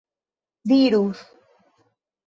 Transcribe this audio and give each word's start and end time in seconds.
dirus 0.67 1.17